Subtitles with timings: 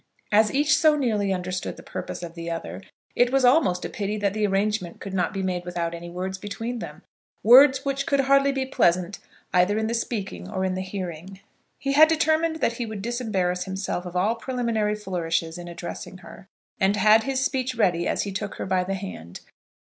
[0.31, 2.81] As each so nearly understood the purpose of the other
[3.15, 6.39] it was almost a pity that the arrangement could not be made without any words
[6.39, 7.03] between them,
[7.43, 9.19] words which could hardly be pleasant
[9.53, 11.39] either in the speaking or in the hearing.
[11.77, 16.47] He had determined that he would disembarrass himself of all preliminary flourishes in addressing her,
[16.79, 19.41] and had his speech ready as he took her by the hand.